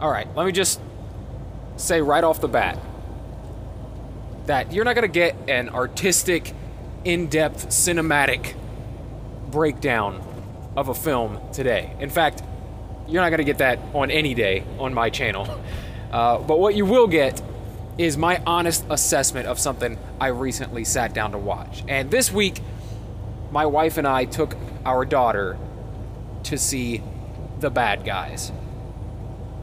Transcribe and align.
All 0.00 0.10
right, 0.10 0.26
let 0.34 0.46
me 0.46 0.52
just 0.52 0.80
say 1.76 2.00
right 2.00 2.24
off 2.24 2.40
the 2.40 2.48
bat 2.48 2.78
that 4.46 4.72
you're 4.72 4.84
not 4.84 4.94
going 4.94 5.06
to 5.06 5.12
get 5.12 5.36
an 5.48 5.68
artistic, 5.68 6.54
in 7.04 7.28
depth, 7.28 7.68
cinematic 7.68 8.54
breakdown 9.50 10.22
of 10.76 10.88
a 10.88 10.94
film 10.94 11.40
today. 11.52 11.94
In 11.98 12.10
fact, 12.10 12.42
you're 13.08 13.22
not 13.22 13.30
going 13.30 13.38
to 13.38 13.44
get 13.44 13.58
that 13.58 13.78
on 13.94 14.10
any 14.10 14.34
day 14.34 14.64
on 14.78 14.94
my 14.94 15.10
channel. 15.10 15.62
Uh, 16.10 16.40
but 16.40 16.58
what 16.58 16.74
you 16.74 16.84
will 16.84 17.06
get 17.06 17.40
is 17.96 18.16
my 18.16 18.42
honest 18.44 18.84
assessment 18.90 19.46
of 19.46 19.60
something 19.60 19.96
I 20.20 20.26
recently 20.26 20.84
sat 20.84 21.14
down 21.14 21.30
to 21.30 21.38
watch. 21.38 21.84
And 21.86 22.10
this 22.10 22.32
week, 22.32 22.60
my 23.52 23.64
wife 23.64 23.96
and 23.96 24.08
I 24.08 24.24
took 24.24 24.56
our 24.84 25.04
daughter 25.04 25.56
to 26.42 26.58
see 26.58 27.00
The 27.60 27.70
Bad 27.70 28.04
Guys. 28.04 28.50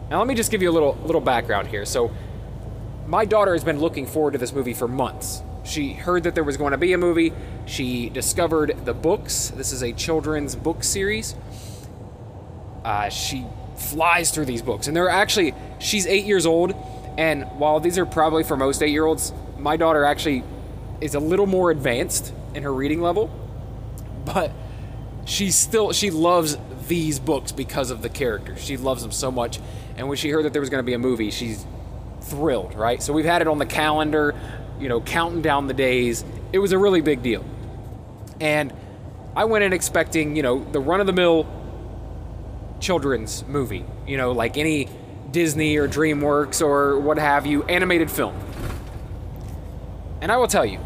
Now, 0.10 0.20
let 0.20 0.28
me 0.28 0.36
just 0.36 0.52
give 0.52 0.62
you 0.62 0.70
a 0.70 0.72
little 0.72 0.98
little 1.04 1.22
background 1.22 1.68
here. 1.68 1.86
So, 1.86 2.12
my 3.08 3.26
daughter 3.26 3.54
has 3.54 3.64
been 3.64 3.80
looking 3.80 4.06
forward 4.06 4.32
to 4.32 4.38
this 4.38 4.54
movie 4.54 4.74
for 4.74 4.88
months. 4.88 5.42
She 5.64 5.94
heard 5.94 6.24
that 6.24 6.34
there 6.34 6.46
was 6.46 6.56
going 6.56 6.72
to 6.72 6.78
be 6.78 6.94
a 6.94 6.98
movie. 6.98 7.34
She 7.66 8.10
discovered 8.10 8.86
the 8.86 8.94
books. 8.94 9.50
This 9.50 9.74
is 9.74 9.84
a 9.84 9.92
children's 9.92 10.56
book 10.56 10.84
series. 10.84 11.36
Uh, 12.86 13.10
she 13.10 13.46
flies 13.76 14.32
through 14.32 14.46
these 14.46 14.62
books, 14.62 14.88
and 14.88 14.96
they're 14.96 15.10
actually 15.10 15.54
she's 15.80 16.08
eight 16.08 16.26
years 16.26 16.46
old, 16.46 16.74
and 17.18 17.44
while 17.60 17.82
these 17.82 17.98
are 17.98 18.06
probably 18.06 18.44
for 18.44 18.56
most 18.56 18.82
eight 18.82 18.92
year 18.92 19.06
olds, 19.06 19.34
my 19.58 19.76
daughter 19.76 20.06
actually 20.06 20.44
is 21.02 21.16
a 21.16 21.20
little 21.20 21.46
more 21.48 21.70
advanced 21.70 22.34
in 22.54 22.64
her 22.64 22.74
reading 22.74 23.02
level, 23.02 23.30
but 24.26 24.52
she 25.28 25.52
still 25.52 25.92
she 25.92 26.10
loves 26.10 26.58
these 26.88 27.20
books 27.20 27.52
because 27.52 27.92
of 27.92 28.02
the 28.02 28.10
characters. 28.10 28.64
She 28.64 28.78
loves 28.78 29.02
them 29.04 29.12
so 29.12 29.30
much, 29.30 29.60
and 29.98 30.08
when 30.08 30.18
she 30.18 30.30
heard 30.30 30.46
that 30.46 30.54
there 30.54 30.62
was 30.62 30.70
going 30.70 30.82
to 30.82 30.86
be 30.86 30.94
a 30.94 31.00
movie, 31.00 31.32
she's 31.32 31.66
thrilled, 32.22 32.74
right? 32.76 33.04
So 33.04 33.12
we've 33.12 33.26
had 33.26 33.42
it 33.42 33.48
on 33.48 33.58
the 33.58 33.66
calendar, 33.66 34.34
you 34.80 34.88
know, 34.88 35.02
counting 35.02 35.42
down 35.42 35.68
the 35.68 35.74
days. 35.74 36.24
It 36.54 36.60
was 36.60 36.72
a 36.72 36.78
really 36.78 37.02
big 37.02 37.22
deal. 37.22 37.44
And 38.40 38.74
I 39.36 39.46
went 39.46 39.66
in 39.66 39.74
expecting, 39.74 40.38
you 40.38 40.44
know, 40.44 40.64
the 40.64 40.80
run 40.80 41.02
of 41.02 41.08
the 41.08 41.14
mill 41.14 41.46
children's 42.80 43.46
movie, 43.48 43.84
you 44.08 44.16
know, 44.16 44.32
like 44.32 44.58
any 44.58 44.88
Disney 45.32 45.76
or 45.76 45.90
DreamWorks 45.90 46.62
or 46.66 47.00
what 47.00 47.18
have 47.18 47.46
you, 47.46 47.64
animated 47.64 48.10
film. 48.10 48.40
And 50.22 50.32
I 50.32 50.38
will 50.38 50.48
tell 50.48 50.66
you, 50.66 50.80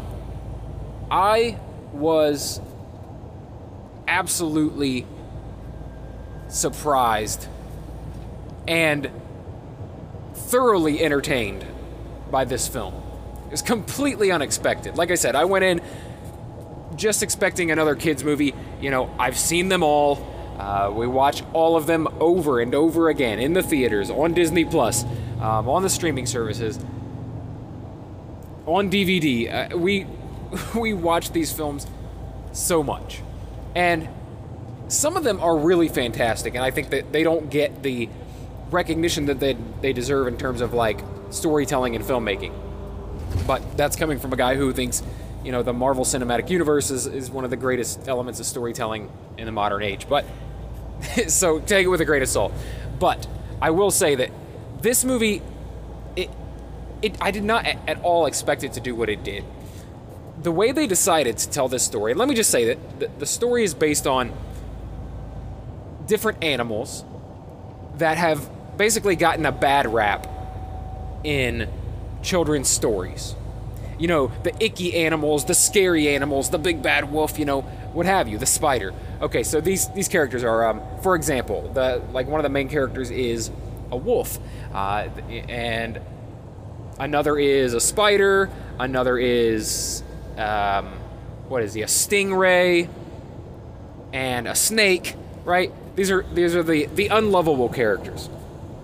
I 1.10 1.58
was 1.92 2.60
absolutely 4.12 5.06
surprised 6.48 7.48
and 8.68 9.10
thoroughly 10.34 11.02
entertained 11.02 11.66
by 12.30 12.44
this 12.44 12.68
film. 12.68 12.94
It 13.46 13.52
was 13.52 13.62
completely 13.62 14.30
unexpected. 14.30 14.96
Like 14.96 15.10
I 15.10 15.14
said, 15.14 15.34
I 15.34 15.46
went 15.46 15.64
in 15.64 15.80
just 16.94 17.22
expecting 17.22 17.70
another 17.70 17.94
kids 17.94 18.22
movie. 18.22 18.54
You 18.82 18.90
know, 18.90 19.10
I've 19.18 19.38
seen 19.38 19.68
them 19.68 19.82
all. 19.82 20.28
Uh, 20.58 20.92
we 20.94 21.06
watch 21.06 21.42
all 21.54 21.76
of 21.76 21.86
them 21.86 22.06
over 22.20 22.60
and 22.60 22.74
over 22.74 23.08
again 23.08 23.38
in 23.38 23.54
the 23.54 23.62
theaters, 23.62 24.10
on 24.10 24.34
Disney 24.34 24.66
Plus, 24.66 25.04
um, 25.40 25.68
on 25.70 25.82
the 25.82 25.88
streaming 25.88 26.26
services, 26.26 26.78
on 28.66 28.90
DVD. 28.90 29.72
Uh, 29.72 29.76
we 29.78 30.06
we 30.78 30.92
watch 30.92 31.32
these 31.32 31.50
films 31.50 31.86
so 32.52 32.82
much, 32.82 33.22
and 33.74 34.08
some 34.88 35.16
of 35.16 35.24
them 35.24 35.40
are 35.40 35.56
really 35.56 35.88
fantastic, 35.88 36.54
and 36.54 36.64
I 36.64 36.70
think 36.70 36.90
that 36.90 37.12
they 37.12 37.22
don't 37.22 37.50
get 37.50 37.82
the 37.82 38.08
recognition 38.70 39.26
that 39.26 39.40
they 39.40 39.56
they 39.80 39.92
deserve 39.92 40.26
in 40.26 40.36
terms 40.36 40.60
of 40.60 40.72
like 40.72 41.00
storytelling 41.30 41.96
and 41.96 42.04
filmmaking. 42.04 42.52
But 43.46 43.76
that's 43.76 43.96
coming 43.96 44.18
from 44.18 44.32
a 44.32 44.36
guy 44.36 44.54
who 44.56 44.72
thinks, 44.72 45.02
you 45.44 45.52
know, 45.52 45.62
the 45.62 45.72
Marvel 45.72 46.04
Cinematic 46.04 46.50
Universe 46.50 46.90
is, 46.90 47.06
is 47.06 47.30
one 47.30 47.44
of 47.44 47.50
the 47.50 47.56
greatest 47.56 48.06
elements 48.08 48.40
of 48.40 48.46
storytelling 48.46 49.10
in 49.38 49.46
the 49.46 49.52
modern 49.52 49.82
age. 49.82 50.06
But 50.08 50.24
so 51.28 51.58
take 51.60 51.84
it 51.84 51.88
with 51.88 52.00
a 52.00 52.04
grain 52.04 52.22
of 52.22 52.28
salt. 52.28 52.52
But 52.98 53.26
I 53.60 53.70
will 53.70 53.90
say 53.90 54.14
that 54.16 54.30
this 54.80 55.04
movie, 55.04 55.42
it, 56.16 56.30
it, 57.00 57.16
I 57.20 57.30
did 57.30 57.44
not 57.44 57.66
at 57.66 58.00
all 58.02 58.26
expect 58.26 58.64
it 58.64 58.74
to 58.74 58.80
do 58.80 58.94
what 58.94 59.08
it 59.08 59.24
did. 59.24 59.44
The 60.42 60.52
way 60.52 60.72
they 60.72 60.86
decided 60.86 61.38
to 61.38 61.50
tell 61.50 61.68
this 61.68 61.84
story, 61.84 62.14
let 62.14 62.28
me 62.28 62.34
just 62.34 62.50
say 62.50 62.74
that 62.74 63.18
the, 63.18 63.26
story 63.26 63.62
is 63.64 63.74
based 63.74 64.06
on 64.06 64.32
different 66.06 66.42
animals 66.42 67.04
that 67.98 68.16
have 68.16 68.50
basically 68.76 69.14
gotten 69.14 69.46
a 69.46 69.52
bad 69.52 69.86
rap 69.86 70.26
in 71.22 71.68
children's 72.22 72.68
stories. 72.68 73.34
You 73.98 74.08
know, 74.08 74.32
the 74.42 74.52
icky 74.62 74.94
animals, 74.94 75.44
the 75.44 75.54
scary 75.54 76.08
animals, 76.08 76.50
the 76.50 76.58
big 76.58 76.82
bad 76.82 77.12
wolf, 77.12 77.38
you 77.38 77.44
know, 77.44 77.60
what 77.92 78.06
have 78.06 78.26
you, 78.26 78.38
the 78.38 78.46
spider. 78.46 78.92
Okay, 79.20 79.44
so 79.44 79.60
these 79.60 79.88
these 79.90 80.08
characters 80.08 80.42
are, 80.42 80.66
um, 80.66 80.82
for 81.02 81.14
example, 81.14 81.70
the 81.72 82.02
like 82.12 82.26
one 82.26 82.40
of 82.40 82.42
the 82.42 82.48
main 82.48 82.68
characters 82.68 83.10
is 83.10 83.50
a 83.92 83.96
wolf, 83.96 84.38
uh, 84.72 85.08
and 85.48 86.00
another 86.98 87.38
is 87.38 87.74
a 87.74 87.80
spider, 87.80 88.50
another 88.78 89.18
is 89.18 90.02
um, 90.38 90.86
what 91.48 91.62
is 91.62 91.74
he, 91.74 91.82
a 91.82 91.86
stingray, 91.86 92.88
and 94.12 94.46
a 94.46 94.54
snake, 94.54 95.14
right? 95.44 95.72
These 95.96 96.10
are 96.10 96.22
these 96.34 96.54
are 96.54 96.62
the 96.62 96.86
the 96.86 97.08
unlovable 97.08 97.68
characters, 97.68 98.28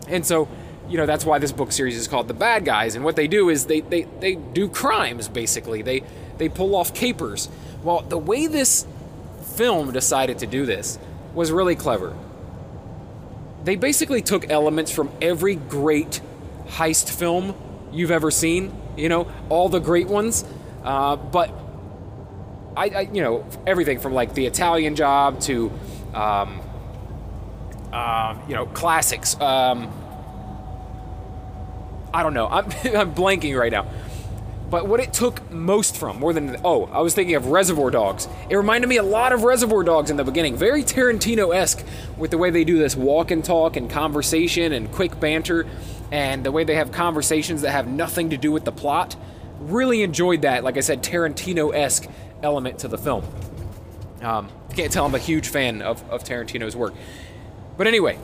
and 0.08 0.24
so 0.24 0.48
you 0.88 0.96
know 0.96 1.06
that's 1.06 1.24
why 1.24 1.38
this 1.38 1.52
book 1.52 1.72
series 1.72 1.96
is 1.96 2.08
called 2.08 2.28
the 2.28 2.34
bad 2.34 2.64
guys. 2.64 2.94
And 2.94 3.04
what 3.04 3.16
they 3.16 3.28
do 3.28 3.48
is 3.48 3.66
they 3.66 3.80
they, 3.80 4.02
they 4.20 4.34
do 4.34 4.68
crimes 4.68 5.28
basically. 5.28 5.82
They 5.82 6.02
they 6.38 6.48
pull 6.48 6.74
off 6.74 6.94
capers. 6.94 7.48
Well 7.82 8.00
the 8.00 8.18
way 8.18 8.46
this 8.46 8.86
film 9.56 9.92
decided 9.92 10.38
to 10.38 10.46
do 10.46 10.66
this 10.66 10.98
was 11.34 11.52
really 11.52 11.76
clever. 11.76 12.16
They 13.64 13.76
basically 13.76 14.22
took 14.22 14.50
elements 14.50 14.90
from 14.90 15.10
every 15.20 15.56
great 15.56 16.20
heist 16.68 17.10
film 17.10 17.54
you've 17.92 18.10
ever 18.10 18.30
seen 18.30 18.70
you 18.98 19.08
know 19.08 19.30
all 19.48 19.68
the 19.68 19.78
great 19.78 20.08
ones 20.08 20.44
uh, 20.84 21.16
but 21.16 21.50
I, 22.76 22.88
I, 22.88 23.00
you 23.12 23.22
know 23.22 23.46
everything 23.66 23.98
from 23.98 24.14
like 24.14 24.34
the 24.34 24.46
italian 24.46 24.94
job 24.94 25.40
to 25.42 25.72
um, 26.14 26.60
um, 27.92 28.42
you 28.48 28.54
know 28.54 28.66
classics 28.66 29.40
um, 29.40 29.92
I 32.12 32.22
don't 32.22 32.34
know. 32.34 32.48
I'm, 32.48 32.64
I'm 32.96 33.14
blanking 33.14 33.58
right 33.58 33.72
now. 33.72 33.86
But 34.70 34.86
what 34.86 35.00
it 35.00 35.14
took 35.14 35.50
most 35.50 35.96
from, 35.96 36.20
more 36.20 36.34
than, 36.34 36.58
oh, 36.62 36.84
I 36.86 37.00
was 37.00 37.14
thinking 37.14 37.36
of 37.36 37.46
Reservoir 37.46 37.90
Dogs. 37.90 38.28
It 38.50 38.56
reminded 38.56 38.88
me 38.88 38.98
a 38.98 39.02
lot 39.02 39.32
of 39.32 39.42
Reservoir 39.42 39.82
Dogs 39.82 40.10
in 40.10 40.18
the 40.18 40.24
beginning. 40.24 40.56
Very 40.56 40.82
Tarantino 40.82 41.56
esque 41.56 41.82
with 42.18 42.30
the 42.30 42.38
way 42.38 42.50
they 42.50 42.64
do 42.64 42.76
this 42.76 42.94
walk 42.94 43.30
and 43.30 43.42
talk 43.42 43.76
and 43.76 43.88
conversation 43.88 44.74
and 44.74 44.92
quick 44.92 45.18
banter 45.18 45.66
and 46.12 46.44
the 46.44 46.52
way 46.52 46.64
they 46.64 46.74
have 46.74 46.92
conversations 46.92 47.62
that 47.62 47.70
have 47.70 47.88
nothing 47.88 48.28
to 48.30 48.36
do 48.36 48.52
with 48.52 48.66
the 48.66 48.72
plot. 48.72 49.16
Really 49.60 50.02
enjoyed 50.02 50.42
that, 50.42 50.64
like 50.64 50.76
I 50.76 50.80
said, 50.80 51.02
Tarantino 51.02 51.74
esque 51.74 52.08
element 52.42 52.80
to 52.80 52.88
the 52.88 52.98
film. 52.98 53.24
Um, 54.22 54.48
can't 54.74 54.92
tell 54.92 55.06
I'm 55.06 55.14
a 55.14 55.18
huge 55.18 55.48
fan 55.48 55.82
of, 55.82 56.08
of 56.08 56.22
Tarantino's 56.22 56.76
work. 56.76 56.94
But 57.76 57.88
anyway, 57.88 58.16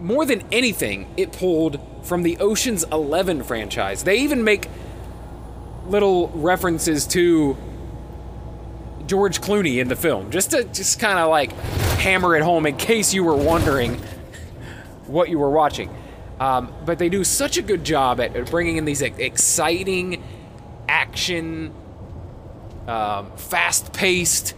more 0.00 0.24
than 0.24 0.42
anything, 0.50 1.12
it 1.16 1.32
pulled 1.32 1.78
from 2.02 2.22
the 2.22 2.38
Ocean's 2.38 2.84
11 2.84 3.42
franchise. 3.44 4.04
They 4.04 4.20
even 4.20 4.44
make 4.44 4.68
little 5.86 6.28
references 6.28 7.06
to 7.08 7.56
George 9.06 9.40
Clooney 9.40 9.78
in 9.78 9.88
the 9.88 9.96
film, 9.96 10.30
just 10.30 10.52
to 10.52 10.64
just 10.64 10.98
kind 10.98 11.18
of 11.18 11.28
like 11.28 11.52
hammer 11.98 12.34
it 12.34 12.42
home 12.42 12.66
in 12.66 12.76
case 12.76 13.12
you 13.12 13.24
were 13.24 13.36
wondering 13.36 13.94
what 15.06 15.28
you 15.28 15.38
were 15.38 15.50
watching. 15.50 15.90
Um, 16.38 16.72
but 16.84 16.98
they 16.98 17.08
do 17.08 17.24
such 17.24 17.56
a 17.56 17.62
good 17.62 17.84
job 17.84 18.20
at, 18.20 18.50
bringing 18.50 18.76
in 18.76 18.84
these 18.84 19.00
exciting 19.00 20.22
action, 20.88 21.72
um, 22.86 23.30
fast-paced 23.36 24.54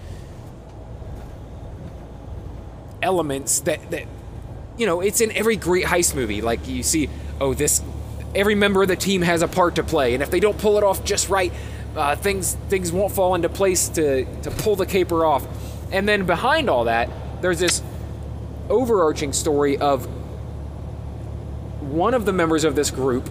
elements 3.00 3.60
that, 3.60 3.90
that 3.90 4.04
you 4.76 4.86
know, 4.86 5.00
it's 5.00 5.20
in 5.20 5.30
every 5.32 5.56
great 5.56 5.84
heist 5.84 6.14
movie. 6.14 6.40
Like 6.40 6.66
you 6.66 6.82
see, 6.82 7.08
oh, 7.40 7.54
this 7.54 7.82
every 8.34 8.54
member 8.54 8.82
of 8.82 8.88
the 8.88 8.96
team 8.96 9.22
has 9.22 9.42
a 9.42 9.48
part 9.48 9.76
to 9.76 9.82
play, 9.82 10.14
and 10.14 10.22
if 10.22 10.30
they 10.30 10.40
don't 10.40 10.58
pull 10.58 10.78
it 10.78 10.84
off 10.84 11.04
just 11.04 11.28
right, 11.28 11.52
uh, 11.96 12.16
things 12.16 12.54
things 12.68 12.92
won't 12.92 13.12
fall 13.12 13.34
into 13.34 13.48
place 13.48 13.88
to 13.90 14.24
to 14.42 14.50
pull 14.50 14.76
the 14.76 14.86
caper 14.86 15.24
off. 15.24 15.46
And 15.90 16.08
then 16.08 16.26
behind 16.26 16.68
all 16.68 16.84
that, 16.84 17.08
there's 17.40 17.58
this 17.58 17.82
overarching 18.68 19.32
story 19.32 19.78
of 19.78 20.06
one 21.92 22.14
of 22.14 22.24
the 22.26 22.32
members 22.32 22.64
of 22.64 22.74
this 22.76 22.90
group 22.90 23.28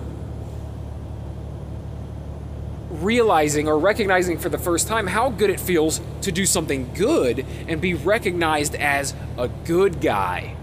realizing 2.90 3.68
or 3.68 3.78
recognizing 3.78 4.38
for 4.38 4.50
the 4.50 4.58
first 4.58 4.88
time 4.88 5.08
how 5.08 5.30
good 5.30 5.50
it 5.50 5.60
feels 5.60 6.02
to 6.22 6.32
do 6.32 6.46
something 6.46 6.92
good 6.94 7.46
and 7.68 7.82
be 7.82 7.94
recognized 7.94 8.76
as 8.76 9.14
a 9.38 9.48
good 9.66 10.02
guy 10.02 10.56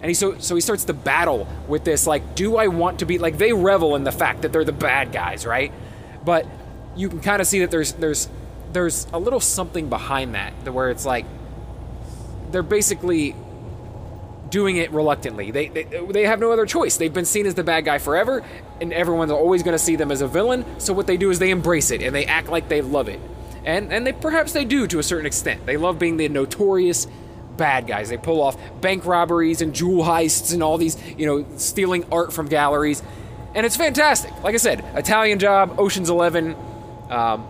And 0.00 0.06
he 0.10 0.14
so 0.14 0.38
so 0.38 0.54
he 0.54 0.60
starts 0.60 0.84
to 0.84 0.92
battle 0.92 1.48
with 1.66 1.84
this 1.84 2.06
like, 2.06 2.34
do 2.34 2.56
I 2.56 2.68
want 2.68 3.00
to 3.00 3.06
be 3.06 3.18
like 3.18 3.38
they 3.38 3.52
revel 3.52 3.96
in 3.96 4.04
the 4.04 4.12
fact 4.12 4.42
that 4.42 4.52
they're 4.52 4.64
the 4.64 4.72
bad 4.72 5.12
guys, 5.12 5.46
right? 5.46 5.72
But 6.24 6.46
you 6.96 7.08
can 7.08 7.20
kind 7.20 7.40
of 7.40 7.46
see 7.48 7.60
that 7.60 7.70
there's 7.70 7.92
there's 7.94 8.28
there's 8.72 9.06
a 9.12 9.18
little 9.18 9.40
something 9.40 9.88
behind 9.88 10.34
that, 10.34 10.52
where 10.72 10.90
it's 10.90 11.06
like 11.06 11.26
they're 12.50 12.62
basically 12.62 13.34
doing 14.50 14.76
it 14.76 14.90
reluctantly. 14.92 15.50
They, 15.50 15.68
they 15.68 15.84
they 15.84 16.24
have 16.24 16.40
no 16.40 16.52
other 16.52 16.66
choice. 16.66 16.96
They've 16.96 17.12
been 17.12 17.24
seen 17.24 17.46
as 17.46 17.54
the 17.54 17.64
bad 17.64 17.84
guy 17.84 17.98
forever, 17.98 18.42
and 18.80 18.92
everyone's 18.92 19.30
always 19.30 19.62
going 19.62 19.74
to 19.74 19.78
see 19.78 19.96
them 19.96 20.10
as 20.10 20.20
a 20.20 20.28
villain. 20.28 20.64
So 20.78 20.92
what 20.92 21.06
they 21.06 21.16
do 21.16 21.30
is 21.30 21.38
they 21.38 21.50
embrace 21.50 21.90
it 21.90 22.02
and 22.02 22.14
they 22.14 22.26
act 22.26 22.48
like 22.48 22.68
they 22.68 22.80
love 22.80 23.08
it, 23.08 23.20
and 23.64 23.92
and 23.92 24.06
they 24.06 24.12
perhaps 24.12 24.52
they 24.52 24.64
do 24.64 24.86
to 24.86 24.98
a 24.98 25.02
certain 25.02 25.26
extent. 25.26 25.66
They 25.66 25.76
love 25.76 25.98
being 25.98 26.16
the 26.16 26.28
notorious 26.28 27.06
bad 27.56 27.86
guys. 27.86 28.08
They 28.08 28.16
pull 28.16 28.40
off 28.40 28.56
bank 28.80 29.04
robberies 29.04 29.60
and 29.60 29.74
jewel 29.74 30.04
heists 30.04 30.54
and 30.54 30.62
all 30.62 30.78
these 30.78 30.96
you 31.16 31.26
know 31.26 31.46
stealing 31.56 32.04
art 32.12 32.32
from 32.32 32.46
galleries, 32.46 33.02
and 33.54 33.66
it's 33.66 33.76
fantastic. 33.76 34.32
Like 34.42 34.54
I 34.54 34.58
said, 34.58 34.84
Italian 34.94 35.38
Job, 35.38 35.78
Ocean's 35.78 36.10
Eleven, 36.10 36.56
um, 37.10 37.46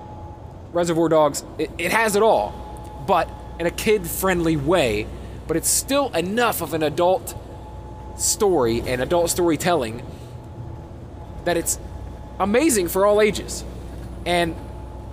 Reservoir 0.73 1.09
Dogs. 1.09 1.45
It, 1.59 1.71
it 1.79 1.93
has 1.93 2.17
it 2.17 2.23
all, 2.23 3.05
but 3.07 3.29
in 3.59 3.67
a 3.67 3.73
kid-friendly 3.73 4.57
way 4.57 5.07
but 5.49 5.57
it's 5.57 5.69
still 5.69 6.11
enough 6.15 6.61
of 6.61 6.75
an 6.75 6.83
adult 6.83 7.35
story 8.17 8.83
and 8.87 9.01
adult 9.01 9.31
storytelling 9.31 10.03
that 11.45 11.57
it's 11.57 11.79
amazing 12.39 12.89
for 12.89 13.07
all 13.07 13.21
ages. 13.21 13.65
And 14.27 14.55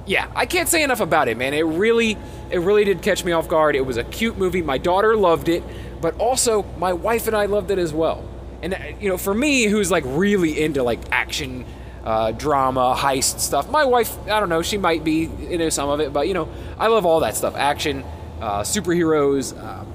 yeah, 0.05 0.29
I 0.35 0.45
can't 0.45 0.69
say 0.69 0.83
enough 0.83 0.99
about 0.99 1.27
it, 1.27 1.37
man. 1.37 1.53
It 1.53 1.61
really 1.61 2.17
it 2.51 2.59
really 2.59 2.83
did 2.83 3.01
catch 3.01 3.23
me 3.23 3.31
off 3.31 3.47
guard. 3.47 3.75
It 3.75 3.85
was 3.85 3.97
a 3.97 4.03
cute 4.03 4.37
movie. 4.37 4.61
My 4.61 4.77
daughter 4.77 5.15
loved 5.15 5.49
it, 5.49 5.63
but 6.01 6.15
also 6.19 6.63
my 6.77 6.93
wife 6.93 7.27
and 7.27 7.35
I 7.35 7.45
loved 7.45 7.71
it 7.71 7.79
as 7.79 7.93
well. 7.93 8.23
And 8.61 8.73
uh, 8.73 8.77
you 8.99 9.09
know, 9.09 9.17
for 9.17 9.33
me 9.33 9.65
who's 9.65 9.89
like 9.89 10.03
really 10.05 10.61
into 10.61 10.83
like 10.83 10.99
action 11.11 11.65
uh, 12.03 12.31
drama, 12.31 12.95
heist 12.95 13.39
stuff. 13.39 13.69
My 13.69 13.83
wife, 13.83 14.15
I 14.27 14.39
don't 14.39 14.49
know, 14.49 14.61
she 14.61 14.77
might 14.77 15.03
be 15.03 15.23
into 15.23 15.71
some 15.71 15.89
of 15.89 15.99
it, 15.99 16.13
but 16.13 16.27
you 16.27 16.35
know, 16.35 16.49
I 16.77 16.87
love 16.87 17.05
all 17.05 17.21
that 17.21 17.35
stuff 17.35 17.55
action, 17.55 18.03
uh, 18.39 18.61
superheroes, 18.61 19.59
um, 19.59 19.91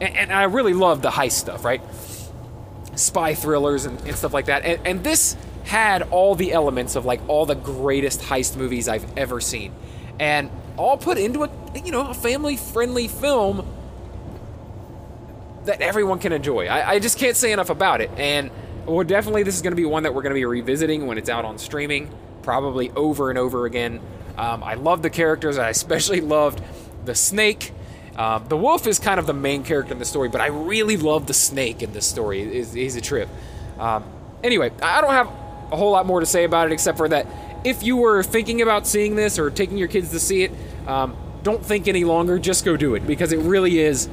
and, 0.00 0.16
and 0.16 0.32
I 0.32 0.44
really 0.44 0.74
love 0.74 1.02
the 1.02 1.10
heist 1.10 1.32
stuff, 1.32 1.64
right? 1.64 1.80
Spy 2.94 3.34
thrillers 3.34 3.84
and, 3.84 4.00
and 4.00 4.16
stuff 4.16 4.32
like 4.32 4.46
that. 4.46 4.64
And, 4.64 4.86
and 4.86 5.04
this 5.04 5.36
had 5.64 6.02
all 6.10 6.34
the 6.34 6.52
elements 6.52 6.96
of 6.96 7.04
like 7.04 7.20
all 7.28 7.46
the 7.46 7.54
greatest 7.54 8.20
heist 8.20 8.56
movies 8.56 8.88
I've 8.88 9.06
ever 9.18 9.40
seen, 9.40 9.72
and 10.18 10.50
all 10.76 10.96
put 10.96 11.18
into 11.18 11.44
a 11.44 11.50
you 11.84 11.90
know 11.92 12.08
a 12.08 12.14
family 12.14 12.56
friendly 12.56 13.08
film 13.08 13.66
that 15.64 15.80
everyone 15.80 16.20
can 16.20 16.32
enjoy. 16.32 16.66
I, 16.68 16.92
I 16.92 16.98
just 17.00 17.18
can't 17.18 17.36
say 17.36 17.52
enough 17.52 17.70
about 17.70 18.00
it, 18.00 18.10
and 18.16 18.50
well, 18.86 19.04
definitely 19.04 19.42
this 19.42 19.56
is 19.56 19.62
going 19.62 19.72
to 19.72 19.76
be 19.76 19.84
one 19.84 20.04
that 20.04 20.14
we're 20.14 20.22
going 20.22 20.30
to 20.30 20.38
be 20.38 20.44
revisiting 20.44 21.06
when 21.06 21.18
it's 21.18 21.28
out 21.28 21.44
on 21.44 21.58
streaming, 21.58 22.10
probably 22.42 22.90
over 22.92 23.30
and 23.30 23.38
over 23.38 23.66
again. 23.66 24.00
Um, 24.38 24.62
I 24.62 24.74
love 24.74 25.02
the 25.02 25.10
characters. 25.10 25.58
I 25.58 25.70
especially 25.70 26.20
loved 26.36 26.62
the 27.04 27.14
snake 27.14 27.72
um, 28.16 28.46
the 28.48 28.56
wolf 28.56 28.86
is 28.86 28.98
kind 28.98 29.20
of 29.20 29.26
the 29.26 29.34
main 29.34 29.62
character 29.62 29.92
in 29.92 29.98
the 29.98 30.04
story, 30.04 30.28
but 30.28 30.40
I 30.40 30.46
really 30.46 30.96
love 30.96 31.26
the 31.26 31.34
snake 31.34 31.82
in 31.82 31.92
this 31.92 32.06
story. 32.06 32.44
He's, 32.50 32.72
he's 32.72 32.96
a 32.96 33.00
trip. 33.00 33.28
Um, 33.78 34.04
anyway, 34.42 34.72
I 34.82 35.00
don't 35.00 35.12
have 35.12 35.26
a 35.70 35.76
whole 35.76 35.90
lot 35.92 36.06
more 36.06 36.20
to 36.20 36.26
say 36.26 36.44
about 36.44 36.68
it 36.68 36.72
except 36.72 36.96
for 36.96 37.08
that 37.08 37.26
if 37.64 37.82
you 37.82 37.96
were 37.96 38.22
thinking 38.22 38.62
about 38.62 38.86
seeing 38.86 39.16
this 39.16 39.38
or 39.38 39.50
taking 39.50 39.76
your 39.76 39.88
kids 39.88 40.10
to 40.12 40.20
see 40.20 40.44
it, 40.44 40.52
um, 40.86 41.16
don't 41.42 41.64
think 41.64 41.88
any 41.88 42.04
longer. 42.04 42.38
Just 42.38 42.64
go 42.64 42.76
do 42.76 42.94
it 42.94 43.06
because 43.06 43.32
it 43.32 43.38
really 43.38 43.78
is 43.80 44.06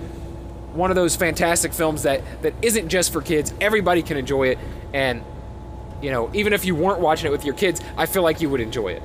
one 0.74 0.90
of 0.90 0.96
those 0.96 1.16
fantastic 1.16 1.72
films 1.72 2.04
that 2.04 2.22
that 2.42 2.54
isn't 2.62 2.90
just 2.90 3.14
for 3.14 3.22
kids. 3.22 3.54
Everybody 3.62 4.02
can 4.02 4.18
enjoy 4.18 4.50
it, 4.50 4.60
and 4.94 5.24
you 6.02 6.12
know, 6.12 6.30
even 6.34 6.52
if 6.52 6.66
you 6.66 6.76
weren't 6.76 7.00
watching 7.00 7.28
it 7.28 7.32
with 7.32 7.46
your 7.46 7.56
kids, 7.56 7.80
I 7.96 8.08
feel 8.08 8.24
like 8.24 8.42
you 8.42 8.50
would 8.50 8.60
enjoy 8.60 8.90
it. 8.90 9.04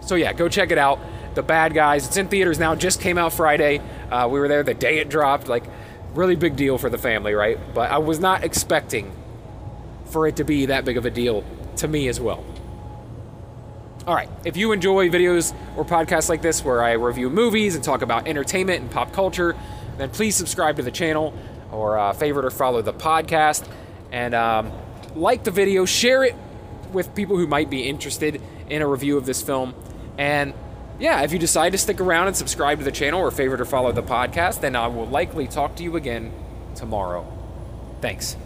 So 0.00 0.14
yeah, 0.14 0.32
go 0.32 0.48
check 0.48 0.70
it 0.70 0.78
out. 0.78 0.98
The 1.34 1.42
Bad 1.42 1.74
Guys. 1.74 2.06
It's 2.06 2.16
in 2.16 2.28
theaters 2.28 2.58
now. 2.58 2.74
Just 2.74 3.00
came 3.00 3.18
out 3.18 3.32
Friday. 3.32 3.80
Uh, 4.10 4.28
we 4.30 4.40
were 4.40 4.48
there 4.48 4.62
the 4.62 4.74
day 4.74 4.98
it 4.98 5.08
dropped. 5.08 5.48
Like, 5.48 5.64
really 6.14 6.36
big 6.36 6.56
deal 6.56 6.78
for 6.78 6.90
the 6.90 6.98
family, 6.98 7.34
right? 7.34 7.58
But 7.74 7.90
I 7.90 7.98
was 7.98 8.18
not 8.18 8.44
expecting 8.44 9.12
for 10.06 10.26
it 10.26 10.36
to 10.36 10.44
be 10.44 10.66
that 10.66 10.84
big 10.84 10.96
of 10.96 11.04
a 11.04 11.10
deal 11.10 11.44
to 11.76 11.88
me 11.88 12.08
as 12.08 12.20
well. 12.20 12.44
All 14.06 14.14
right, 14.14 14.30
if 14.44 14.56
you 14.56 14.72
enjoy 14.72 15.10
videos 15.10 15.54
or 15.76 15.84
podcasts 15.84 16.30
like 16.30 16.40
this 16.40 16.64
where 16.64 16.82
I 16.82 16.92
review 16.92 17.28
movies 17.28 17.74
and 17.74 17.84
talk 17.84 18.00
about 18.00 18.26
entertainment 18.26 18.80
and 18.80 18.90
pop 18.90 19.12
culture, 19.12 19.54
then 19.98 20.08
please 20.08 20.34
subscribe 20.34 20.76
to 20.76 20.82
the 20.82 20.90
channel 20.90 21.34
or 21.70 21.98
uh, 21.98 22.14
favorite 22.14 22.46
or 22.46 22.50
follow 22.50 22.80
the 22.80 22.94
podcast. 22.94 23.68
And 24.10 24.34
um, 24.34 24.72
like 25.14 25.44
the 25.44 25.50
video, 25.50 25.84
share 25.84 26.24
it 26.24 26.34
with 26.92 27.14
people 27.14 27.36
who 27.36 27.46
might 27.46 27.68
be 27.68 27.82
interested 27.82 28.40
in 28.70 28.80
a 28.80 28.86
review 28.86 29.18
of 29.18 29.26
this 29.26 29.42
film. 29.42 29.74
And 30.16 30.54
yeah, 30.98 31.22
if 31.22 31.32
you 31.32 31.38
decide 31.38 31.70
to 31.72 31.78
stick 31.78 32.00
around 32.00 32.26
and 32.26 32.36
subscribe 32.36 32.78
to 32.78 32.84
the 32.84 32.92
channel 32.92 33.20
or 33.20 33.30
favorite 33.30 33.60
or 33.60 33.64
follow 33.64 33.92
the 33.92 34.02
podcast, 34.02 34.60
then 34.60 34.74
I 34.74 34.88
will 34.88 35.06
likely 35.06 35.46
talk 35.46 35.76
to 35.76 35.82
you 35.82 35.96
again 35.96 36.32
tomorrow. 36.74 37.26
Thanks. 38.00 38.36